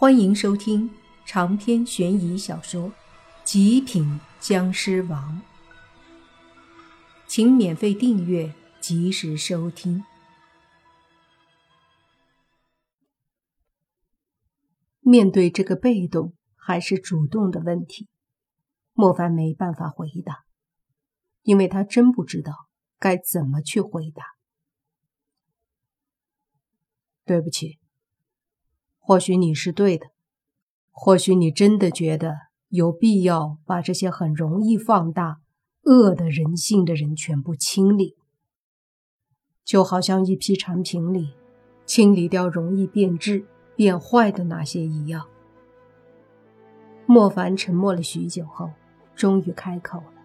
[0.00, 0.88] 欢迎收听
[1.26, 2.88] 长篇悬疑小说
[3.42, 5.42] 《极品僵尸王》，
[7.26, 10.04] 请免费订阅，及时收听。
[15.00, 18.06] 面对这个被动还是主动的问题，
[18.92, 20.44] 莫凡没办法回答，
[21.42, 22.68] 因为他真不知道
[23.00, 24.22] 该怎么去回答。
[27.24, 27.77] 对不起。
[29.08, 30.10] 或许你是对的，
[30.90, 35.40] 或许你真的觉得有必要把这些很容易放大
[35.84, 38.16] 恶的人性的人全部清理，
[39.64, 41.32] 就好像一批产品里
[41.86, 45.26] 清理掉容易变质、变坏的那些一样。
[47.06, 48.72] 莫凡沉默了许久后，
[49.16, 50.22] 终于开口了，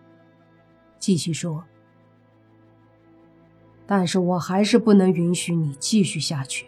[1.00, 1.64] 继续说
[3.88, 6.68] ：“但是我还是不能允许你继续下去。”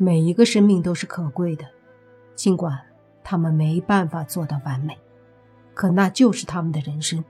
[0.00, 1.66] 每一个生命都是可贵的，
[2.36, 2.78] 尽管
[3.24, 4.96] 他们没办法做到完美，
[5.74, 7.24] 可那就是他们的人生，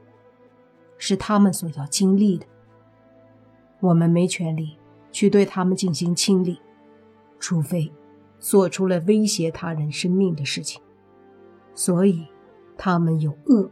[0.98, 2.45] 是他们所要经历的。
[3.81, 4.77] 我们没权利
[5.11, 6.61] 去对他们进行清理，
[7.41, 7.91] 除非
[8.39, 10.83] 做出了威胁他人生命的事情。
[11.75, 12.27] 所以，
[12.77, 13.70] 他们有恶，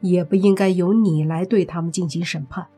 [0.00, 2.68] 也不应该由你来对他们进行审判，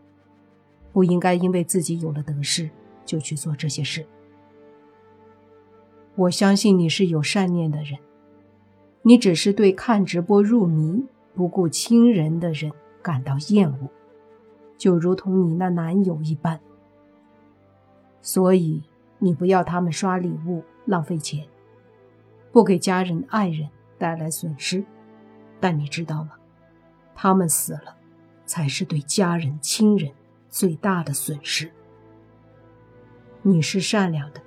[0.94, 2.70] 不应该因为自己有了得失
[3.04, 4.06] 就去做这些事。
[6.14, 7.98] 我相信你是有善念的人，
[9.00, 13.88] 你只是对看直播入迷、不顾亲人的人感到厌恶，
[14.76, 16.60] 就如同你那男友一般。
[18.20, 18.82] 所以
[19.18, 21.46] 你不要他们刷礼物浪费钱，
[22.52, 24.84] 不给家人爱人带来损失。
[25.58, 26.32] 但你知道吗？
[27.14, 27.96] 他们死了，
[28.44, 30.12] 才是对家人亲人
[30.50, 31.70] 最大的损失。
[33.40, 34.41] 你是善良的。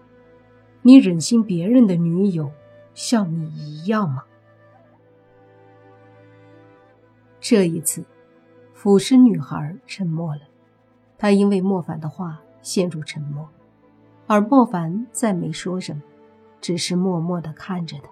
[0.88, 2.52] 你忍心别人的女友
[2.94, 4.24] 像你一样吗？
[7.40, 8.06] 这一次，
[8.72, 10.42] 腐尸女孩沉默了。
[11.18, 13.50] 她因为莫凡的话陷入沉默，
[14.28, 16.04] 而莫凡再没说什么，
[16.62, 18.12] 只是默默的看着她。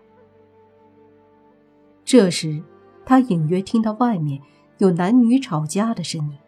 [2.03, 2.63] 这时，
[3.06, 4.41] 他隐约听到外面
[4.79, 6.39] 有男女吵架的声音，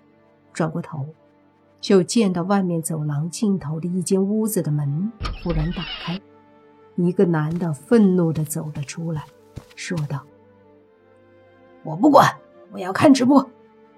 [0.52, 1.06] 转过头。
[1.86, 5.12] 就见到外面走廊尽头的一间屋子的门
[5.44, 6.20] 忽然打开，
[6.96, 9.24] 一个男的愤怒的走了出来，
[9.76, 10.26] 说道
[11.86, 12.40] ：“我不管，
[12.72, 13.52] 我要看直播。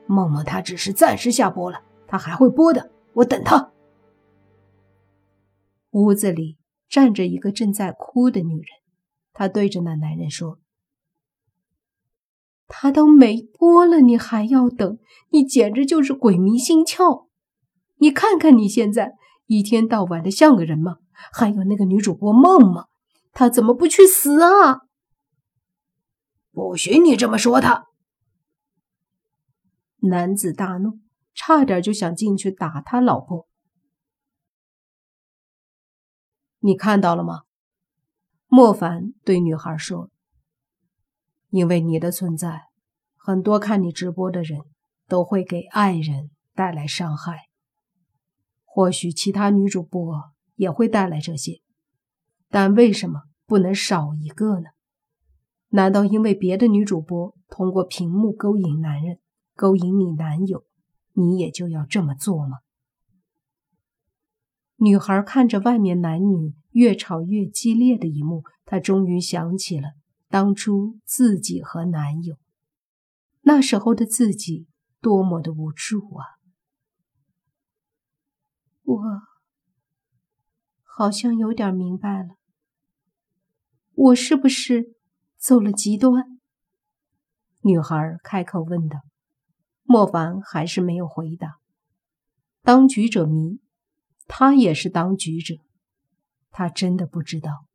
[0.06, 3.72] 梦梦她只是暂时下播了，她还会播的，我等她。”
[5.92, 6.58] 屋子里
[6.90, 8.66] 站着一个正在哭的女人，
[9.32, 10.60] 她对着那男人说
[12.68, 15.00] ：“他都没播了，你还要等？
[15.30, 17.27] 你简直就是鬼迷心窍！”
[17.98, 19.14] 你看看你现在
[19.46, 20.98] 一天到晚的像个人吗？
[21.34, 22.88] 还有那个女主播梦梦，
[23.34, 24.82] 她怎么不去死啊？
[26.52, 27.86] 不许你这么说她！
[30.02, 31.00] 男子大怒，
[31.34, 33.48] 差点就想进去打他老婆。
[36.60, 37.42] 你看到了吗？
[38.46, 40.12] 莫凡对女孩说
[41.50, 42.62] ：“因为你的存在，
[43.16, 44.62] 很多看你直播的人
[45.08, 47.47] 都会给爱人带来伤害。”
[48.78, 51.62] 或许其他女主播也会带来这些，
[52.48, 54.68] 但为什么不能少一个呢？
[55.70, 59.18] 难道因为别的女主播通过屏幕勾引男人，
[59.56, 60.64] 勾引你男友，
[61.14, 62.60] 你也就要这么做吗？
[64.76, 69.94] 女孩看着外面男女越吵越激烈的一幕，她终于想起了
[70.30, 72.36] 当初自己和男友，
[73.42, 74.68] 那时候的自己
[75.02, 76.37] 多么的无助啊！
[78.88, 79.04] 我
[80.82, 82.38] 好像有点明白了，
[83.94, 84.96] 我是不是
[85.38, 86.40] 走了极端？
[87.60, 89.00] 女孩开口问道。
[89.84, 91.58] 莫凡还是没有回答。
[92.62, 93.60] 当局者迷，
[94.26, 95.56] 他也是当局者，
[96.50, 97.66] 他真的不知道。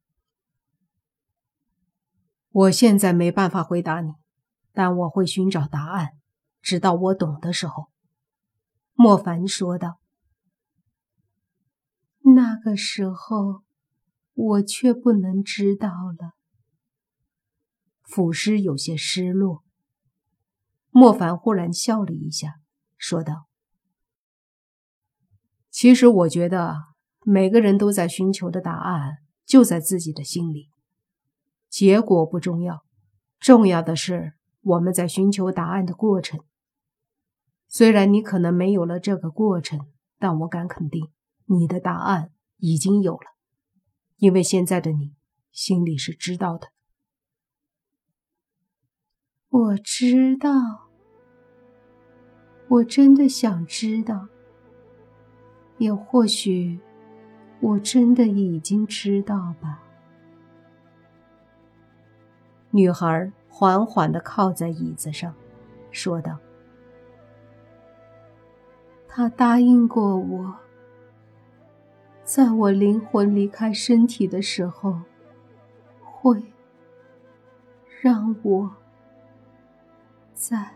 [2.50, 4.12] 我现在没办法回答你，
[4.73, 6.12] 但我会寻找答案，
[6.62, 7.91] 直到我懂的时候。
[8.94, 10.01] 莫凡说道。
[12.34, 13.62] 那个时候，
[14.34, 16.34] 我却不能知道了。
[18.02, 19.62] 腐尸有些失落。
[20.90, 22.56] 莫凡忽然笑了一下，
[22.99, 23.46] 说道
[25.70, 26.76] ：“其实我觉得，
[27.25, 30.69] 每个人都在寻求的答案就在自己的心里，
[31.70, 32.85] 结果不重要，
[33.38, 36.40] 重要的是我们在寻求答案的过程。
[37.69, 39.87] 虽然你可能没有了这个过程，
[40.19, 41.11] 但我敢肯定。”
[41.47, 43.35] 你的答案已经有了，
[44.17, 45.12] 因为现在的你
[45.50, 46.69] 心里是知道的。
[49.49, 50.50] 我知道，
[52.69, 54.29] 我真的想知道，
[55.77, 56.81] 也或许
[57.61, 59.83] 我真的已经知道吧。
[62.71, 65.35] 女孩缓缓的靠在椅子上，
[65.91, 66.38] 说道
[69.06, 70.56] ：“他答应过我，
[72.25, 75.01] 在我灵魂离开身体的时候，
[76.01, 76.43] 会
[78.01, 78.71] 让我。”
[80.35, 80.71] 再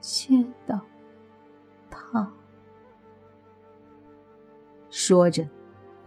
[0.00, 0.80] 见到
[1.90, 2.32] 他。
[4.88, 5.46] 说着，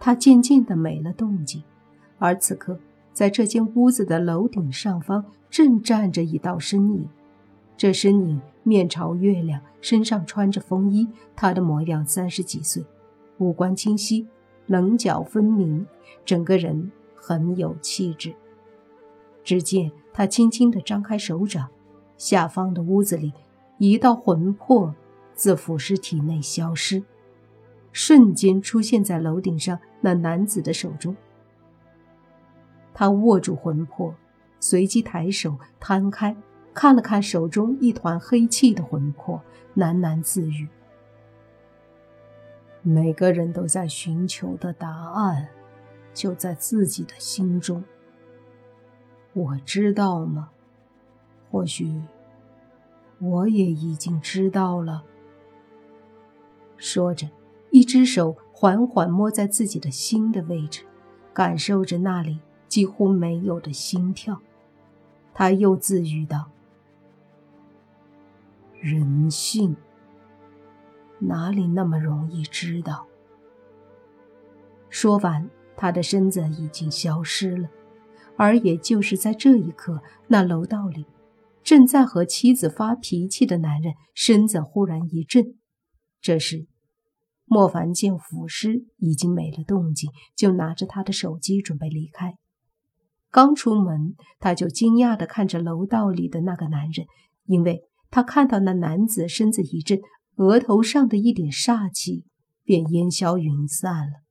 [0.00, 1.62] 他渐渐的没了动静。
[2.18, 2.78] 而此刻，
[3.12, 7.08] 在这间屋子的楼顶上方，正站着一道身影。
[7.76, 11.08] 这身影面朝月亮，身上穿着风衣。
[11.36, 12.84] 他的模样三十几岁，
[13.40, 14.28] 五官清晰，
[14.66, 15.86] 棱角分明，
[16.24, 18.34] 整个人很有气质。
[19.42, 21.68] 只见他轻轻的张开手掌。
[22.18, 23.32] 下方的屋子里，
[23.78, 24.94] 一道魂魄
[25.32, 27.02] 自腐尸体内消失，
[27.92, 31.16] 瞬间出现在楼顶上那男子的手中。
[32.92, 34.14] 他握住魂魄，
[34.60, 36.36] 随即抬手摊开，
[36.74, 39.40] 看了看手中一团黑气的魂魄，
[39.74, 40.68] 喃喃自语
[42.82, 45.48] ：“每个人都在寻求的答案，
[46.14, 47.84] 就在自己的心中。
[49.32, 50.50] 我知道吗？”
[51.50, 52.00] 或许，
[53.18, 55.02] 我也已经知道了。
[56.76, 57.28] 说着，
[57.70, 60.84] 一只手缓缓摸在自己的心的位置，
[61.34, 64.40] 感受着那里几乎没有的心跳。
[65.34, 66.50] 他又自语道
[68.80, 69.76] ：“人性，
[71.20, 73.06] 哪里那么容易知道？”
[74.90, 77.68] 说完，他的身子已经消失了。
[78.36, 81.04] 而也就是在这一刻，那楼道里。
[81.62, 85.58] 正在和妻子发脾气的男人身子忽然一震，
[86.22, 86.66] 这时，
[87.44, 92.38] 莫凡见腐尸已经没了动静，就拿着他的手机准备离开。
[93.30, 97.06] 刚出门，他就惊讶地看着楼道里的那个男人，
[97.44, 100.00] 因为他看到那男子身子一震，
[100.40, 102.24] 额头上的一点煞气
[102.64, 104.22] 便烟消云散了。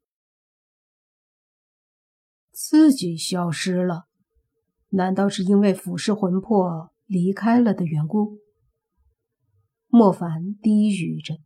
[2.51, 4.07] 自己消失了，
[4.89, 6.91] 难道是因为腐尸魂魄？
[7.05, 8.37] 离开了的缘故，
[9.87, 11.37] 莫凡低语着。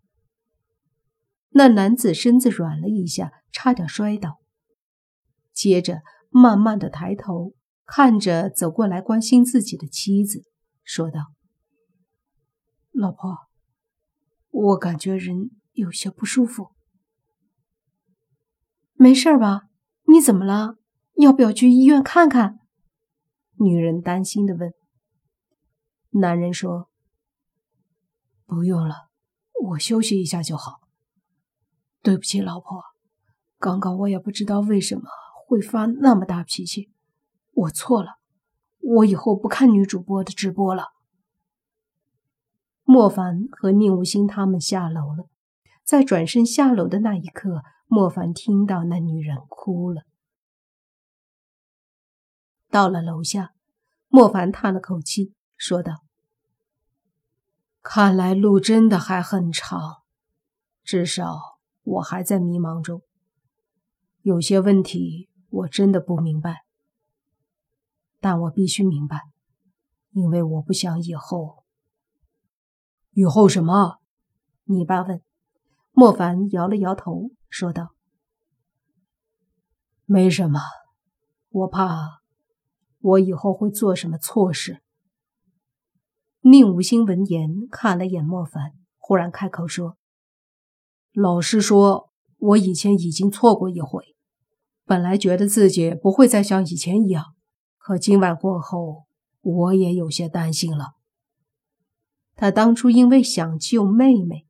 [1.49, 4.39] 那男子身子软了一下，差点摔倒，
[5.53, 7.53] 接着慢慢的抬头
[7.85, 10.43] 看着走过来关心自己的妻子，
[10.83, 11.33] 说道
[12.91, 13.37] ：“老婆，
[14.53, 16.69] 我感觉人有些不舒服，
[18.93, 19.63] 没事吧？
[20.03, 20.77] 你怎么了？
[21.15, 22.59] 要不要去医院看看？”
[23.57, 24.71] 女人担心的问。
[26.11, 26.87] 男人说
[28.45, 29.09] ：“不用了，
[29.69, 30.81] 我休息一下就好。
[32.03, 32.83] 对不起，老婆，
[33.57, 35.09] 刚刚我也不知道为什么
[35.47, 36.91] 会发那么大脾气，
[37.53, 38.19] 我错了，
[38.79, 40.92] 我以后不看女主播的直播了。”
[42.93, 45.27] 莫凡和宁无心他们下楼了，
[45.83, 50.03] 在转身下楼的那一刻，莫凡听到那女人哭了。
[52.69, 53.55] 到了楼下，
[54.09, 55.33] 莫凡叹了口气。
[55.57, 56.03] 说道
[57.81, 60.03] ：“看来路真的还很长，
[60.83, 63.01] 至少我还在迷茫中。
[64.21, 66.63] 有些问题我真的不明白，
[68.19, 69.19] 但我必须明白，
[70.11, 71.62] 因为我不想以后。
[73.13, 73.99] 以后什么？
[74.65, 75.21] 你爸问。
[75.91, 77.93] 莫凡摇了摇头，说道
[80.05, 80.59] ：“没什么，
[81.49, 82.23] 我怕
[82.99, 84.81] 我以后会做什么错事。”
[86.41, 89.97] 宁无心闻言看了眼莫凡，忽然开口说
[91.13, 94.15] ：“老实说，我以前已经错过一回，
[94.85, 97.35] 本来觉得自己不会再像以前一样，
[97.77, 99.03] 可今晚过后，
[99.41, 100.95] 我也有些担心了。
[102.43, 104.45] 他当初因为想救妹妹，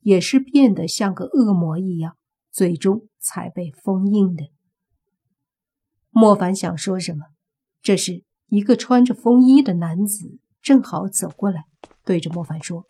[0.00, 2.16] 也是变得像个恶魔一样，
[2.50, 4.50] 最终才被封印的。”
[6.10, 7.26] 莫凡想说什么，
[7.80, 10.40] 这时一个穿着风衣的男子。
[10.60, 11.64] 正好走过来，
[12.04, 12.84] 对着莫凡说：“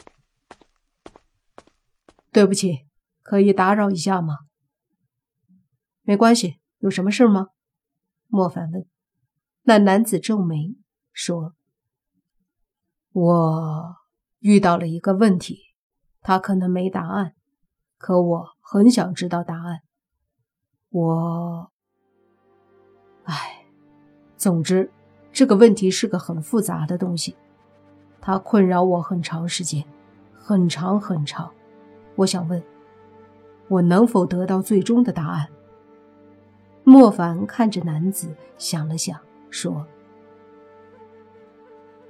[2.32, 2.86] 对不起，
[3.20, 4.38] 可以打扰一下吗
[6.00, 7.48] ？”“没关系，有什么事吗？”
[8.28, 8.86] 莫凡问。
[9.64, 10.74] 那男子皱眉
[11.12, 11.54] 说
[13.12, 13.97] ：“我
[14.40, 15.58] 遇到了一个问题，
[16.20, 17.34] 他可能没答案，
[17.96, 19.80] 可我很想知道答案。
[20.90, 21.70] 我……
[23.24, 23.64] 哎，
[24.36, 24.90] 总之，
[25.32, 27.36] 这个问题是个很复杂的东西，
[28.20, 29.84] 它困扰我很长时间，
[30.32, 31.52] 很长很长。
[32.16, 32.62] 我想问，
[33.68, 35.48] 我能否得到最终的答案？
[36.84, 39.86] 莫凡看着男子，想了想，说：“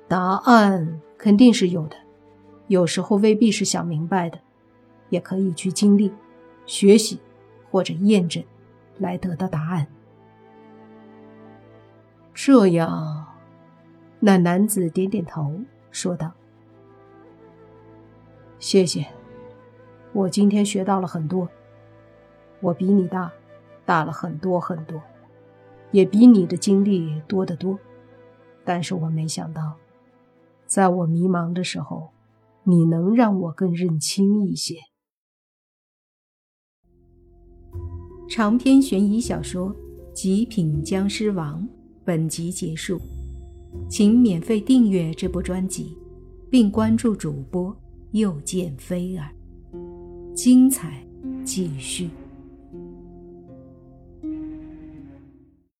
[0.06, 1.96] 答案肯定是有的，
[2.68, 4.38] 有时候未必是想明白的，
[5.10, 6.14] 也可以去经历、
[6.64, 7.18] 学习
[7.70, 8.44] 或者验证，
[8.98, 9.88] 来得到答案。”
[12.32, 13.26] 这样，
[14.20, 15.52] 那男子点点头，
[15.90, 16.32] 说道
[18.60, 19.04] ：“谢谢，
[20.12, 21.48] 我今天学到了很多。
[22.60, 23.32] 我比你大，
[23.84, 25.02] 大了很多很多，
[25.90, 27.76] 也比你的经历多得多。
[28.64, 29.74] 但是我没想到，
[30.66, 32.10] 在我迷茫的时候，
[32.68, 34.76] 你能让我更认清一些。”
[38.28, 39.74] 长篇悬疑小说
[40.12, 41.62] 《极品僵尸王》。
[42.04, 42.98] 本集结束，
[43.90, 45.94] 请免费订阅这部专辑，
[46.50, 47.76] 并关注主播
[48.12, 49.30] 又见菲儿，
[50.34, 51.06] 精彩
[51.44, 52.08] 继续。